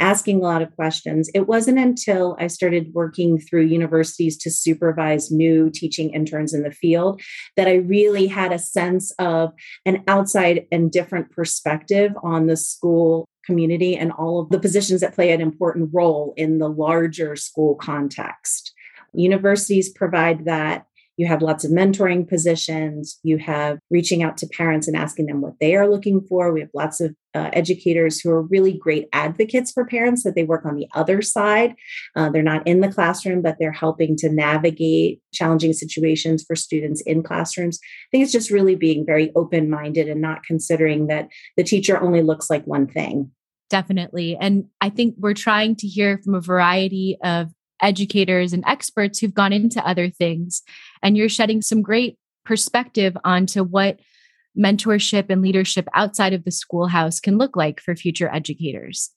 asking 0.00 0.38
a 0.38 0.44
lot 0.44 0.62
of 0.62 0.74
questions. 0.74 1.30
It 1.34 1.46
wasn't 1.46 1.78
until 1.78 2.36
I 2.40 2.48
started 2.48 2.92
working 2.92 3.38
through 3.38 3.66
universities 3.66 4.36
to 4.38 4.50
supervise 4.50 5.30
new 5.30 5.70
teaching 5.70 6.10
interns 6.10 6.52
in 6.52 6.62
the 6.62 6.70
field 6.70 7.20
that 7.56 7.68
I 7.68 7.74
really 7.74 8.26
had 8.26 8.52
a 8.52 8.58
sense 8.58 9.12
of 9.18 9.52
an 9.84 10.02
outside 10.08 10.66
and 10.72 10.90
different 10.90 11.30
perspective 11.30 12.12
on 12.22 12.46
the 12.46 12.56
school 12.56 13.28
community 13.44 13.96
and 13.96 14.12
all 14.12 14.40
of 14.40 14.50
the 14.50 14.58
positions 14.58 15.00
that 15.00 15.14
play 15.14 15.32
an 15.32 15.40
important 15.40 15.90
role 15.92 16.34
in 16.36 16.58
the 16.58 16.68
larger 16.68 17.36
school 17.36 17.74
context. 17.74 18.74
Universities 19.12 19.88
provide 19.88 20.44
that 20.44 20.86
you 21.20 21.26
have 21.26 21.42
lots 21.42 21.66
of 21.66 21.70
mentoring 21.70 22.26
positions. 22.26 23.20
You 23.22 23.36
have 23.36 23.78
reaching 23.90 24.22
out 24.22 24.38
to 24.38 24.46
parents 24.46 24.88
and 24.88 24.96
asking 24.96 25.26
them 25.26 25.42
what 25.42 25.52
they 25.60 25.76
are 25.76 25.86
looking 25.86 26.22
for. 26.22 26.50
We 26.50 26.60
have 26.60 26.70
lots 26.72 26.98
of 26.98 27.14
uh, 27.34 27.50
educators 27.52 28.18
who 28.18 28.30
are 28.30 28.40
really 28.40 28.72
great 28.72 29.06
advocates 29.12 29.70
for 29.70 29.84
parents 29.84 30.22
that 30.22 30.34
they 30.34 30.44
work 30.44 30.64
on 30.64 30.76
the 30.76 30.86
other 30.94 31.20
side. 31.20 31.74
Uh, 32.16 32.30
they're 32.30 32.42
not 32.42 32.66
in 32.66 32.80
the 32.80 32.90
classroom, 32.90 33.42
but 33.42 33.56
they're 33.58 33.70
helping 33.70 34.16
to 34.16 34.30
navigate 34.30 35.20
challenging 35.30 35.74
situations 35.74 36.42
for 36.42 36.56
students 36.56 37.02
in 37.02 37.22
classrooms. 37.22 37.78
I 37.82 38.08
think 38.10 38.22
it's 38.24 38.32
just 38.32 38.50
really 38.50 38.74
being 38.74 39.04
very 39.04 39.30
open 39.36 39.68
minded 39.68 40.08
and 40.08 40.22
not 40.22 40.42
considering 40.42 41.08
that 41.08 41.28
the 41.58 41.64
teacher 41.64 42.00
only 42.00 42.22
looks 42.22 42.48
like 42.48 42.64
one 42.64 42.86
thing. 42.86 43.30
Definitely. 43.68 44.38
And 44.40 44.64
I 44.80 44.88
think 44.88 45.16
we're 45.18 45.34
trying 45.34 45.76
to 45.76 45.86
hear 45.86 46.18
from 46.24 46.34
a 46.34 46.40
variety 46.40 47.18
of 47.22 47.50
educators 47.82 48.52
and 48.52 48.64
experts 48.66 49.18
who've 49.18 49.34
gone 49.34 49.52
into 49.52 49.86
other 49.86 50.10
things. 50.10 50.62
And 51.02 51.16
you're 51.16 51.28
shedding 51.28 51.62
some 51.62 51.82
great 51.82 52.18
perspective 52.44 53.16
onto 53.24 53.62
what 53.62 53.98
mentorship 54.58 55.26
and 55.30 55.42
leadership 55.42 55.86
outside 55.94 56.32
of 56.32 56.44
the 56.44 56.50
schoolhouse 56.50 57.20
can 57.20 57.38
look 57.38 57.56
like 57.56 57.80
for 57.80 57.94
future 57.94 58.32
educators. 58.32 59.10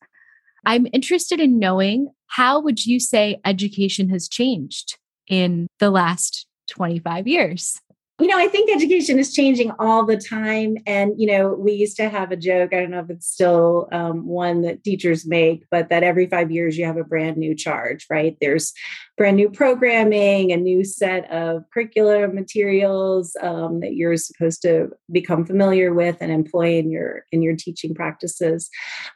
I'm 0.66 0.88
interested 0.94 1.40
in 1.40 1.60
knowing 1.60 2.10
how 2.28 2.62
would 2.62 2.86
you 2.86 3.00
say 3.00 3.40
education 3.46 4.10
has 4.10 4.28
changed 4.28 4.98
in 5.28 5.68
the 5.80 5.90
last 5.90 6.48
25 6.70 7.28
years? 7.28 7.80
You 8.24 8.30
know, 8.30 8.38
I 8.38 8.48
think 8.48 8.72
education 8.72 9.20
is 9.20 9.34
changing 9.34 9.72
all 9.80 10.06
the 10.06 10.16
time. 10.16 10.78
And, 10.88 11.14
you 11.18 11.28
know, 11.28 11.54
we 11.54 11.74
used 11.74 11.98
to 11.98 12.08
have 12.08 12.32
a 12.32 12.38
joke, 12.38 12.74
I 12.74 12.80
don't 12.80 12.92
know 12.92 13.02
if 13.02 13.10
it's 13.10 13.28
still 13.28 13.90
um, 13.92 14.26
one 14.26 14.62
that 14.62 14.82
teachers 14.82 15.28
make, 15.28 15.66
but 15.70 15.90
that 15.90 16.04
every 16.04 16.28
five 16.28 16.50
years 16.50 16.78
you 16.78 16.86
have 16.86 16.96
a 16.96 17.04
brand 17.04 17.36
new 17.36 17.54
charge, 17.54 18.06
right? 18.10 18.38
There's 18.40 18.72
brand 19.18 19.36
new 19.36 19.50
programming, 19.50 20.54
a 20.54 20.58
new 20.58 20.86
set 20.86 21.30
of 21.32 21.64
curricular 21.76 22.34
materials 22.34 23.36
um, 23.42 23.82
that 23.82 23.96
you're 23.96 24.16
supposed 24.16 24.62
to 24.62 24.92
become 25.12 25.46
familiar 25.46 25.94
with 25.94 26.16
and 26.22 26.32
employ 26.32 26.78
in 26.78 26.90
your 26.90 27.26
in 27.34 27.42
your 27.42 27.58
teaching 27.58 27.94
practices. 27.94 28.70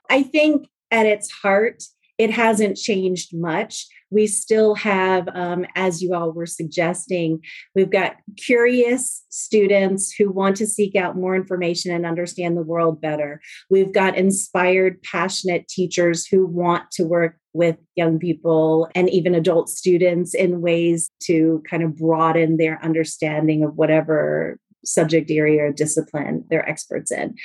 I 0.10 0.22
think 0.22 0.68
at 0.92 1.06
its 1.06 1.32
heart, 1.32 1.84
it 2.18 2.32
hasn't 2.32 2.78
changed 2.78 3.36
much 3.36 3.86
we 4.10 4.28
still 4.28 4.76
have, 4.76 5.28
um, 5.34 5.66
as 5.76 6.02
you 6.02 6.14
all 6.14 6.32
were 6.32 6.46
suggesting, 6.46 7.42
we've 7.76 7.90
got 7.90 8.16
curious 8.38 9.26
students 9.30 10.14
who 10.14 10.32
want 10.32 10.56
to 10.58 10.68
seek 10.68 10.96
out 10.96 11.18
more 11.18 11.36
information 11.36 11.92
and 11.92 12.06
understand 12.06 12.56
the 12.56 12.62
world 12.62 13.02
better. 13.02 13.42
We've 13.70 13.92
got 13.92 14.18
inspired, 14.18 15.02
passionate 15.04 15.68
teachers 15.68 16.26
who 16.26 16.46
want 16.46 16.90
to 16.92 17.04
work 17.04 17.38
with 17.54 17.78
young 17.96 18.20
people 18.20 18.88
and 18.96 19.10
even 19.10 19.36
adult 19.36 19.70
students 19.70 20.34
in 20.34 20.62
ways 20.62 21.10
to 21.24 21.62
kind 21.70 21.84
of 21.84 21.98
broaden 21.98 22.58
their 22.58 22.84
understanding 22.84 23.64
of 23.64 23.76
whatever 23.76 24.60
subject 24.86 25.30
area 25.32 25.64
or 25.64 25.72
discipline 25.72 26.46
they're 26.50 26.70
experts 26.70 27.12
in. 27.12 27.36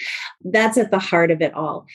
That's 0.45 0.79
at 0.79 0.91
the 0.91 0.99
heart 0.99 1.31
of 1.31 1.41
it 1.41 1.55
all. 1.55 1.87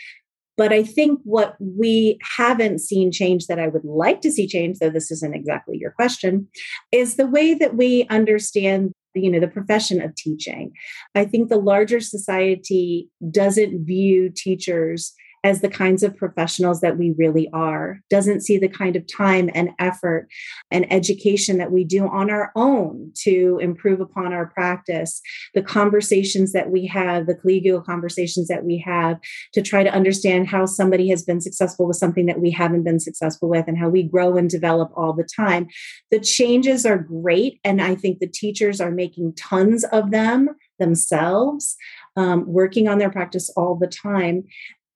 But 0.58 0.74
I 0.74 0.84
think 0.84 1.20
what 1.24 1.56
we 1.60 2.18
haven't 2.38 2.80
seen 2.80 3.12
change 3.12 3.46
that 3.46 3.60
I 3.60 3.68
would 3.68 3.86
like 3.86 4.22
to 4.22 4.32
see 4.32 4.48
change, 4.48 4.80
though 4.80 4.90
this 4.90 5.12
isn't 5.12 5.36
exactly 5.36 5.78
your 5.78 5.92
question, 5.92 6.48
is 6.92 7.16
the 7.16 7.28
way 7.28 7.54
that 7.54 7.76
we 7.76 8.06
understand 8.10 8.92
you 9.14 9.32
know 9.32 9.40
the 9.40 9.48
profession 9.48 10.02
of 10.02 10.16
teaching. 10.16 10.72
I 11.16 11.26
think 11.26 11.50
the 11.50 11.58
larger 11.58 12.00
society 12.00 13.10
doesn't 13.32 13.86
view 13.86 14.30
teachers 14.30 15.14
as 15.44 15.62
the 15.62 15.70
kinds 15.70 16.04
of 16.04 16.18
professionals 16.18 16.82
that 16.82 16.98
we 16.98 17.14
really 17.18 17.50
are, 17.54 18.00
doesn't 18.10 18.42
see 18.42 18.58
the 18.58 18.68
kind 18.68 18.96
of 18.96 19.06
time 19.08 19.50
and 19.54 19.70
effort 19.80 20.28
and 20.72 20.92
education 20.92 21.58
that 21.58 21.72
we 21.72 21.84
do 21.84 22.08
on 22.08 22.30
our 22.30 22.52
own 22.56 23.12
to 23.16 23.60
improve 23.62 24.02
upon 24.02 24.34
our 24.34 24.48
practice, 24.48 25.22
the 25.54 25.62
conversations 25.62 26.52
that 26.52 26.70
we 26.70 26.86
have, 26.86 27.28
the 27.28 27.36
collegial 27.36 27.84
conversations 27.84 28.48
that 28.48 28.66
we 28.66 28.78
have 28.78 29.20
to 29.54 29.62
try 29.62 29.84
to 29.84 29.94
understand 29.94 30.48
how 30.48 30.66
somebody 30.66 31.10
has 31.10 31.24
been 31.24 31.42
successful 31.42 31.88
with 31.88 31.98
something 31.98 32.26
that 32.26 32.42
we 32.42 32.52
haven't 32.52 32.84
been 32.84 33.00
successful 33.00 33.50
with 33.50 33.68
and 33.68 33.78
how 33.78 33.90
we 33.90 34.04
grow 34.04 34.38
and 34.38 34.50
develop 34.50 34.92
all 34.96 35.14
the 35.14 35.28
time. 35.36 35.68
The 36.12 36.20
changes 36.20 36.86
are 36.86 36.98
great. 36.98 37.60
And 37.64 37.82
I 37.82 37.96
think 37.96 38.20
the 38.20 38.28
teachers 38.28 38.82
are 38.82 38.92
making 38.92 39.34
tons 39.36 39.84
of 39.86 40.12
them 40.12 40.50
themselves. 40.80 41.76
Um, 42.16 42.46
working 42.48 42.88
on 42.88 42.98
their 42.98 43.12
practice 43.12 43.52
all 43.56 43.76
the 43.76 43.86
time. 43.86 44.46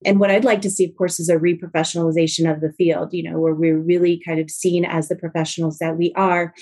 And 0.04 0.20
what 0.20 0.30
I'd 0.30 0.44
like 0.44 0.60
to 0.62 0.70
see, 0.70 0.84
of 0.84 0.96
course, 0.96 1.20
is 1.20 1.28
a 1.28 1.36
reprofessionalization 1.36 2.50
of 2.52 2.60
the 2.60 2.72
field, 2.72 3.12
you 3.12 3.22
know, 3.22 3.38
where 3.38 3.54
we're 3.54 3.78
really 3.78 4.20
kind 4.24 4.40
of 4.40 4.50
seen 4.50 4.84
as 4.84 5.08
the 5.08 5.16
professionals 5.16 5.78
that 5.78 5.96
we 5.96 6.12
are. 6.14 6.54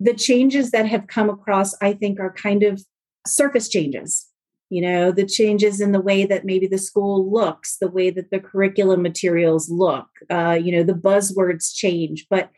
The 0.00 0.14
changes 0.14 0.70
that 0.70 0.86
have 0.86 1.06
come 1.06 1.30
across, 1.30 1.74
I 1.80 1.92
think, 1.92 2.20
are 2.20 2.32
kind 2.32 2.62
of 2.62 2.84
surface 3.26 3.68
changes. 3.68 4.26
You 4.70 4.80
know, 4.80 5.12
the 5.12 5.26
changes 5.26 5.80
in 5.80 5.92
the 5.92 6.00
way 6.00 6.24
that 6.26 6.44
maybe 6.44 6.66
the 6.66 6.78
school 6.78 7.30
looks, 7.30 7.76
the 7.80 7.90
way 7.90 8.10
that 8.10 8.30
the 8.30 8.40
curriculum 8.40 9.02
materials 9.02 9.68
look, 9.68 10.06
uh, 10.30 10.58
you 10.60 10.72
know, 10.72 10.82
the 10.82 10.94
buzzwords 10.94 11.74
change. 11.74 12.26
But 12.28 12.50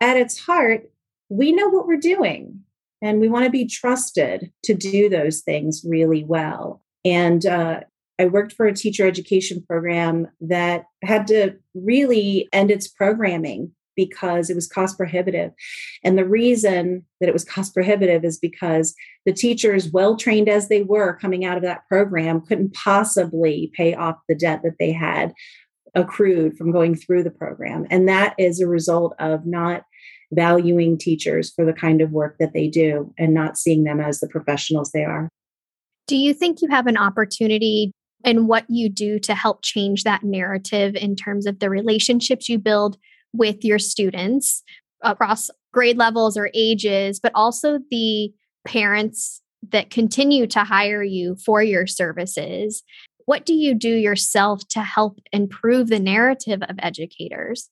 at 0.00 0.16
its 0.16 0.38
heart, 0.38 0.90
we 1.28 1.52
know 1.52 1.68
what 1.68 1.86
we're 1.86 1.96
doing 1.98 2.60
and 3.02 3.20
we 3.20 3.28
want 3.28 3.44
to 3.44 3.50
be 3.50 3.66
trusted 3.66 4.52
to 4.64 4.74
do 4.74 5.08
those 5.08 5.40
things 5.40 5.84
really 5.86 6.24
well. 6.24 6.82
And 7.04 7.44
uh, 7.44 7.80
I 8.18 8.26
worked 8.26 8.52
for 8.52 8.66
a 8.66 8.74
teacher 8.74 9.06
education 9.06 9.62
program 9.68 10.28
that 10.40 10.84
had 11.02 11.26
to 11.28 11.56
really 11.74 12.48
end 12.52 12.70
its 12.70 12.88
programming 12.88 13.72
because 13.98 14.48
it 14.48 14.54
was 14.54 14.68
cost 14.68 14.96
prohibitive. 14.96 15.50
And 16.04 16.16
the 16.16 16.24
reason 16.24 17.04
that 17.20 17.28
it 17.28 17.32
was 17.32 17.44
cost 17.44 17.74
prohibitive 17.74 18.24
is 18.24 18.38
because 18.38 18.94
the 19.26 19.32
teachers, 19.32 19.90
well 19.90 20.16
trained 20.16 20.48
as 20.48 20.68
they 20.68 20.84
were 20.84 21.16
coming 21.16 21.44
out 21.44 21.56
of 21.56 21.64
that 21.64 21.86
program, 21.88 22.40
couldn't 22.40 22.74
possibly 22.74 23.72
pay 23.74 23.94
off 23.94 24.16
the 24.28 24.36
debt 24.36 24.60
that 24.62 24.76
they 24.78 24.92
had 24.92 25.32
accrued 25.96 26.56
from 26.56 26.70
going 26.70 26.94
through 26.94 27.24
the 27.24 27.30
program. 27.30 27.86
And 27.90 28.08
that 28.08 28.34
is 28.38 28.60
a 28.60 28.68
result 28.68 29.14
of 29.18 29.46
not 29.46 29.82
valuing 30.32 30.96
teachers 30.96 31.52
for 31.52 31.64
the 31.64 31.72
kind 31.72 32.00
of 32.00 32.12
work 32.12 32.36
that 32.38 32.52
they 32.52 32.68
do 32.68 33.12
and 33.18 33.34
not 33.34 33.58
seeing 33.58 33.82
them 33.82 34.00
as 34.00 34.20
the 34.20 34.28
professionals 34.28 34.92
they 34.92 35.04
are. 35.04 35.28
Do 36.06 36.16
you 36.16 36.34
think 36.34 36.62
you 36.62 36.68
have 36.68 36.86
an 36.86 36.96
opportunity 36.96 37.92
in 38.24 38.46
what 38.46 38.64
you 38.68 38.88
do 38.88 39.18
to 39.20 39.34
help 39.34 39.62
change 39.62 40.04
that 40.04 40.22
narrative 40.22 40.94
in 40.94 41.14
terms 41.16 41.46
of 41.46 41.58
the 41.58 41.70
relationships 41.70 42.48
you 42.48 42.58
build 42.58 42.98
with 43.32 43.64
your 43.64 43.78
students 43.78 44.62
across 45.02 45.50
grade 45.72 45.96
levels 45.96 46.36
or 46.36 46.50
ages, 46.54 47.20
but 47.20 47.32
also 47.34 47.78
the 47.90 48.32
parents 48.66 49.42
that 49.70 49.90
continue 49.90 50.46
to 50.46 50.60
hire 50.60 51.02
you 51.02 51.36
for 51.36 51.62
your 51.62 51.86
services? 51.86 52.82
What 53.26 53.44
do 53.44 53.54
you 53.54 53.74
do 53.74 53.94
yourself 53.94 54.66
to 54.68 54.80
help 54.80 55.20
improve 55.32 55.88
the 55.88 56.00
narrative 56.00 56.62
of 56.62 56.76
educators? 56.78 57.68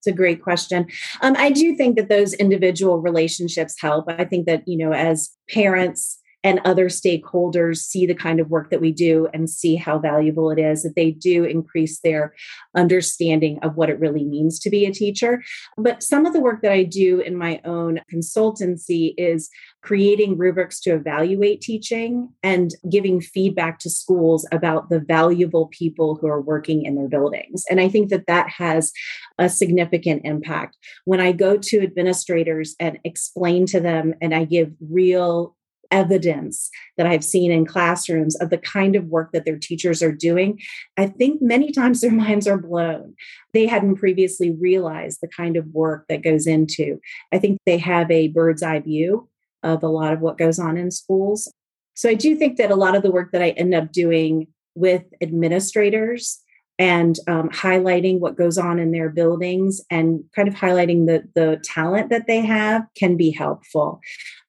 It's 0.00 0.08
a 0.08 0.12
great 0.12 0.42
question. 0.42 0.86
Um, 1.20 1.36
I 1.38 1.50
do 1.50 1.76
think 1.76 1.96
that 1.96 2.08
those 2.08 2.34
individual 2.34 3.00
relationships 3.00 3.76
help. 3.80 4.06
I 4.08 4.24
think 4.24 4.46
that, 4.46 4.66
you 4.66 4.76
know, 4.76 4.92
as 4.92 5.30
parents, 5.48 6.18
and 6.44 6.60
other 6.64 6.88
stakeholders 6.88 7.78
see 7.78 8.06
the 8.06 8.14
kind 8.14 8.40
of 8.40 8.50
work 8.50 8.70
that 8.70 8.80
we 8.80 8.92
do 8.92 9.28
and 9.32 9.48
see 9.48 9.76
how 9.76 9.98
valuable 9.98 10.50
it 10.50 10.58
is, 10.58 10.82
that 10.82 10.96
they 10.96 11.10
do 11.10 11.44
increase 11.44 12.00
their 12.00 12.34
understanding 12.76 13.58
of 13.62 13.76
what 13.76 13.90
it 13.90 14.00
really 14.00 14.24
means 14.24 14.58
to 14.60 14.70
be 14.70 14.84
a 14.84 14.92
teacher. 14.92 15.42
But 15.76 16.02
some 16.02 16.26
of 16.26 16.32
the 16.32 16.40
work 16.40 16.62
that 16.62 16.72
I 16.72 16.82
do 16.82 17.20
in 17.20 17.36
my 17.36 17.60
own 17.64 18.00
consultancy 18.12 19.14
is 19.16 19.48
creating 19.82 20.38
rubrics 20.38 20.80
to 20.80 20.90
evaluate 20.90 21.60
teaching 21.60 22.28
and 22.42 22.72
giving 22.88 23.20
feedback 23.20 23.78
to 23.80 23.90
schools 23.90 24.46
about 24.52 24.90
the 24.90 25.00
valuable 25.00 25.66
people 25.68 26.16
who 26.16 26.28
are 26.28 26.40
working 26.40 26.84
in 26.84 26.94
their 26.94 27.08
buildings. 27.08 27.64
And 27.68 27.80
I 27.80 27.88
think 27.88 28.08
that 28.10 28.26
that 28.26 28.48
has 28.48 28.92
a 29.38 29.48
significant 29.48 30.22
impact. 30.24 30.76
When 31.04 31.20
I 31.20 31.32
go 31.32 31.56
to 31.56 31.82
administrators 31.82 32.76
and 32.78 32.98
explain 33.04 33.66
to 33.66 33.80
them 33.80 34.14
and 34.20 34.34
I 34.34 34.44
give 34.44 34.72
real 34.80 35.56
evidence 35.92 36.70
that 36.96 37.06
I've 37.06 37.22
seen 37.22 37.52
in 37.52 37.66
classrooms 37.66 38.34
of 38.40 38.50
the 38.50 38.58
kind 38.58 38.96
of 38.96 39.06
work 39.06 39.30
that 39.32 39.44
their 39.44 39.58
teachers 39.58 40.02
are 40.02 40.10
doing, 40.10 40.60
I 40.96 41.06
think 41.06 41.40
many 41.40 41.70
times 41.70 42.00
their 42.00 42.10
minds 42.24 42.48
are 42.48 42.58
blown. 42.58 43.14
They 43.52 43.66
hadn't 43.66 43.96
previously 43.96 44.50
realized 44.50 45.18
the 45.20 45.28
kind 45.28 45.56
of 45.56 45.66
work 45.68 46.06
that 46.08 46.22
goes 46.24 46.46
into. 46.46 46.98
I 47.32 47.38
think 47.38 47.58
they 47.66 47.78
have 47.78 48.10
a 48.10 48.28
bird's 48.28 48.62
eye 48.62 48.80
view 48.80 49.28
of 49.62 49.82
a 49.82 49.88
lot 49.88 50.12
of 50.12 50.20
what 50.20 50.38
goes 50.38 50.58
on 50.58 50.76
in 50.76 50.90
schools. 50.90 51.52
So 51.94 52.08
I 52.08 52.14
do 52.14 52.34
think 52.34 52.56
that 52.56 52.70
a 52.70 52.76
lot 52.76 52.96
of 52.96 53.02
the 53.02 53.12
work 53.12 53.32
that 53.32 53.42
I 53.42 53.50
end 53.50 53.74
up 53.74 53.92
doing 53.92 54.48
with 54.74 55.04
administrators 55.20 56.40
and 56.78 57.18
um, 57.28 57.50
highlighting 57.50 58.18
what 58.18 58.36
goes 58.36 58.56
on 58.56 58.78
in 58.78 58.92
their 58.92 59.10
buildings 59.10 59.80
and 59.90 60.24
kind 60.34 60.48
of 60.48 60.54
highlighting 60.54 61.06
the 61.06 61.22
the 61.34 61.60
talent 61.62 62.08
that 62.10 62.26
they 62.26 62.40
have 62.40 62.86
can 62.96 63.16
be 63.16 63.30
helpful. 63.30 64.00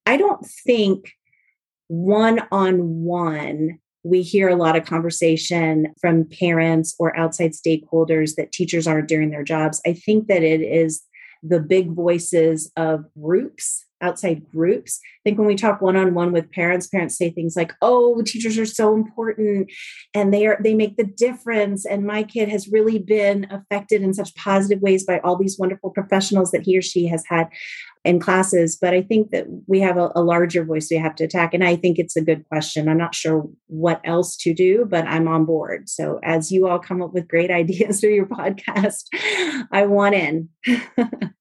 I 0.05 0.17
don't 0.17 0.45
think 0.65 1.11
one 1.87 2.41
on 2.51 3.03
one, 3.03 3.79
we 4.03 4.21
hear 4.21 4.49
a 4.49 4.55
lot 4.55 4.75
of 4.75 4.85
conversation 4.85 5.93
from 5.99 6.25
parents 6.25 6.95
or 6.99 7.15
outside 7.17 7.51
stakeholders 7.51 8.35
that 8.35 8.51
teachers 8.51 8.85
aren't 8.85 9.07
doing 9.07 9.29
their 9.29 9.43
jobs. 9.43 9.81
I 9.85 9.93
think 9.93 10.27
that 10.27 10.43
it 10.43 10.61
is 10.61 11.01
the 11.41 11.59
big 11.59 11.91
voices 11.93 12.71
of 12.75 13.05
groups 13.21 13.85
outside 14.03 14.43
groups. 14.51 14.99
I 15.03 15.29
think 15.29 15.39
when 15.39 15.47
we 15.47 15.55
talk 15.55 15.81
one 15.81 15.95
on 15.95 16.13
one 16.13 16.31
with 16.31 16.51
parents, 16.51 16.87
parents 16.87 17.17
say 17.17 17.31
things 17.31 17.55
like, 17.55 17.73
"Oh, 17.81 18.21
teachers 18.21 18.57
are 18.57 18.65
so 18.65 18.93
important 18.93 19.71
and 20.13 20.33
they 20.33 20.45
are 20.45 20.59
they 20.61 20.73
make 20.73 20.97
the 20.97 21.05
difference 21.05 21.85
and 21.85 22.05
my 22.05 22.23
kid 22.23 22.49
has 22.49 22.67
really 22.67 22.99
been 22.99 23.47
affected 23.49 24.01
in 24.01 24.13
such 24.13 24.35
positive 24.35 24.81
ways 24.81 25.05
by 25.05 25.19
all 25.19 25.37
these 25.37 25.57
wonderful 25.57 25.89
professionals 25.89 26.51
that 26.51 26.63
he 26.63 26.77
or 26.77 26.81
she 26.81 27.07
has 27.07 27.23
had 27.27 27.47
in 28.03 28.19
classes." 28.19 28.77
But 28.79 28.93
I 28.93 29.01
think 29.01 29.31
that 29.31 29.45
we 29.67 29.79
have 29.79 29.97
a, 29.97 30.11
a 30.15 30.21
larger 30.21 30.65
voice 30.65 30.89
we 30.91 30.97
have 30.97 31.15
to 31.15 31.23
attack 31.23 31.53
and 31.53 31.63
I 31.63 31.77
think 31.77 31.97
it's 31.97 32.17
a 32.17 32.21
good 32.21 32.47
question. 32.49 32.89
I'm 32.89 32.97
not 32.97 33.15
sure 33.15 33.47
what 33.67 34.01
else 34.03 34.35
to 34.37 34.53
do, 34.53 34.85
but 34.85 35.07
I'm 35.07 35.27
on 35.27 35.45
board. 35.45 35.87
So 35.87 36.19
as 36.23 36.51
you 36.51 36.67
all 36.67 36.79
come 36.79 37.01
up 37.01 37.13
with 37.13 37.27
great 37.29 37.51
ideas 37.63 38.01
through 38.01 38.15
your 38.15 38.27
podcast, 38.27 39.05
I 39.71 39.85
want 39.85 40.15
in. 40.15 40.49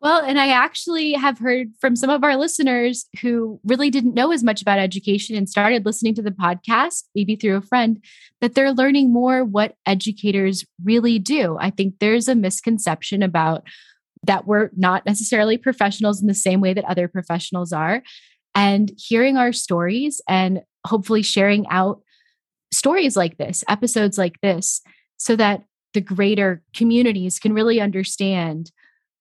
Well, 0.00 0.22
and 0.24 0.38
I 0.38 0.48
actually 0.50 1.14
have 1.14 1.40
heard 1.40 1.72
from 1.80 1.96
some 1.96 2.08
of 2.08 2.22
our 2.22 2.36
listeners 2.36 3.06
who 3.20 3.58
really 3.64 3.90
didn't 3.90 4.14
know 4.14 4.30
as 4.30 4.44
much 4.44 4.62
about 4.62 4.78
education 4.78 5.34
and 5.34 5.48
started 5.48 5.84
listening 5.84 6.14
to 6.14 6.22
the 6.22 6.30
podcast, 6.30 7.02
maybe 7.16 7.34
through 7.34 7.56
a 7.56 7.62
friend, 7.62 8.02
that 8.40 8.54
they're 8.54 8.72
learning 8.72 9.12
more 9.12 9.44
what 9.44 9.74
educators 9.86 10.64
really 10.84 11.18
do. 11.18 11.56
I 11.58 11.70
think 11.70 11.94
there's 11.98 12.28
a 12.28 12.36
misconception 12.36 13.24
about 13.24 13.66
that 14.24 14.46
we're 14.46 14.70
not 14.76 15.04
necessarily 15.04 15.58
professionals 15.58 16.20
in 16.20 16.28
the 16.28 16.34
same 16.34 16.60
way 16.60 16.74
that 16.74 16.84
other 16.84 17.08
professionals 17.08 17.72
are. 17.72 18.02
And 18.54 18.92
hearing 18.96 19.36
our 19.36 19.52
stories 19.52 20.20
and 20.28 20.62
hopefully 20.86 21.22
sharing 21.22 21.66
out 21.70 22.02
stories 22.72 23.16
like 23.16 23.36
this, 23.36 23.64
episodes 23.68 24.16
like 24.16 24.40
this, 24.42 24.80
so 25.16 25.34
that 25.36 25.64
the 25.94 26.00
greater 26.00 26.62
communities 26.74 27.40
can 27.40 27.52
really 27.52 27.80
understand 27.80 28.70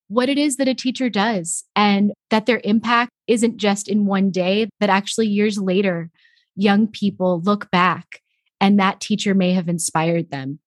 what 0.07 0.29
it 0.29 0.37
is 0.37 0.57
that 0.57 0.67
a 0.67 0.73
teacher 0.73 1.09
does 1.09 1.63
and 1.75 2.11
that 2.29 2.45
their 2.45 2.61
impact 2.63 3.11
isn't 3.27 3.57
just 3.57 3.87
in 3.87 4.05
one 4.05 4.31
day, 4.31 4.69
that 4.79 4.89
actually 4.89 5.27
years 5.27 5.59
later, 5.59 6.09
young 6.55 6.87
people 6.87 7.41
look 7.41 7.69
back 7.71 8.21
and 8.59 8.79
that 8.79 9.01
teacher 9.01 9.35
may 9.35 9.53
have 9.53 9.69
inspired 9.69 10.31
them 10.31 10.59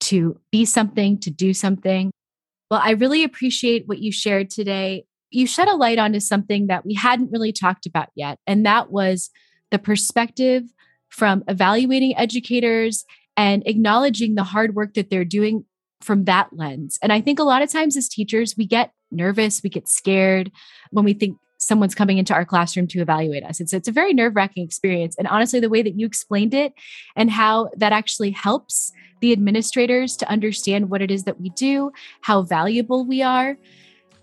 to 0.00 0.38
be 0.50 0.64
something, 0.64 1.18
to 1.20 1.30
do 1.30 1.54
something. 1.54 2.10
Well, 2.70 2.80
I 2.82 2.90
really 2.90 3.24
appreciate 3.24 3.86
what 3.86 3.98
you 3.98 4.12
shared 4.12 4.50
today. 4.50 5.04
You 5.30 5.46
shed 5.46 5.68
a 5.68 5.76
light 5.76 5.98
onto 5.98 6.20
something 6.20 6.66
that 6.66 6.84
we 6.84 6.94
hadn't 6.94 7.32
really 7.32 7.52
talked 7.52 7.86
about 7.86 8.08
yet, 8.14 8.38
and 8.46 8.64
that 8.66 8.90
was 8.90 9.30
the 9.70 9.78
perspective 9.78 10.64
from 11.08 11.44
evaluating 11.48 12.16
educators 12.16 13.04
and 13.36 13.62
acknowledging 13.66 14.34
the 14.34 14.44
hard 14.44 14.74
work 14.74 14.94
that 14.94 15.10
they're 15.10 15.24
doing 15.24 15.64
from 16.00 16.24
that 16.24 16.48
lens. 16.52 16.98
And 17.02 17.12
I 17.12 17.20
think 17.20 17.38
a 17.38 17.44
lot 17.44 17.62
of 17.62 17.70
times 17.70 17.96
as 17.96 18.08
teachers, 18.08 18.54
we 18.56 18.66
get 18.66 18.92
nervous, 19.10 19.62
we 19.62 19.70
get 19.70 19.88
scared 19.88 20.50
when 20.90 21.04
we 21.04 21.12
think 21.12 21.38
someone's 21.58 21.94
coming 21.94 22.18
into 22.18 22.32
our 22.32 22.44
classroom 22.44 22.86
to 22.86 23.00
evaluate 23.00 23.42
us. 23.42 23.60
It's 23.60 23.72
it's 23.72 23.88
a 23.88 23.92
very 23.92 24.14
nerve-wracking 24.14 24.64
experience. 24.64 25.16
And 25.18 25.26
honestly, 25.26 25.58
the 25.58 25.68
way 25.68 25.82
that 25.82 25.98
you 25.98 26.06
explained 26.06 26.54
it 26.54 26.72
and 27.16 27.30
how 27.30 27.70
that 27.76 27.92
actually 27.92 28.30
helps 28.30 28.92
the 29.20 29.32
administrators 29.32 30.16
to 30.18 30.28
understand 30.30 30.88
what 30.88 31.02
it 31.02 31.10
is 31.10 31.24
that 31.24 31.40
we 31.40 31.50
do, 31.50 31.90
how 32.20 32.42
valuable 32.42 33.04
we 33.04 33.22
are. 33.22 33.58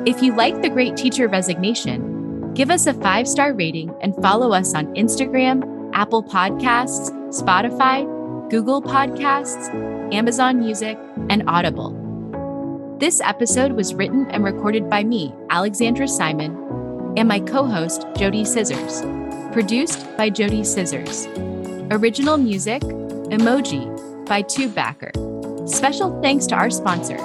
If 0.06 0.22
you 0.22 0.36
like 0.36 0.62
the 0.62 0.70
Great 0.70 0.98
Teacher 0.98 1.30
Resignation, 1.30 2.54
give 2.54 2.70
us 2.70 2.88
a 2.88 2.94
five 2.94 3.26
star 3.26 3.54
rating 3.54 3.96
and 4.02 4.14
follow 4.22 4.52
us 4.52 4.76
on 4.76 4.94
Instagram 4.96 5.64
Apple 5.94 6.24
Podcasts, 6.24 7.10
Spotify, 7.30 8.04
Google 8.50 8.82
Podcasts, 8.82 9.74
Amazon 10.14 10.60
Music, 10.60 10.98
and 11.30 11.44
Audible. 11.48 12.98
This 13.00 13.22
episode 13.22 13.74
was 13.74 13.94
written 13.94 14.30
and 14.32 14.44
recorded 14.44 14.90
by 14.90 15.04
me, 15.04 15.34
Alexandra 15.50 16.08
Simon, 16.08 16.56
and 17.18 17.28
my 17.28 17.40
co 17.40 17.66
host, 17.66 18.02
JoDee 18.16 18.46
Scissors. 18.46 19.02
Produced 19.54 20.06
by 20.18 20.30
JoDee 20.30 20.66
Scissors. 20.66 21.28
Original 21.92 22.38
music, 22.38 22.82
Emoji 22.82 23.86
by 24.26 24.42
Tubebacker. 24.44 25.12
Special 25.70 26.20
thanks 26.22 26.46
to 26.48 26.56
our 26.56 26.70
sponsor, 26.70 27.18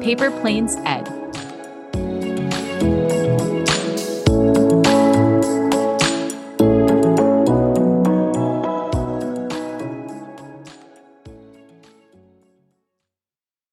Paper 0.00 0.30
Planes 0.40 0.76
Ed. 0.84 1.15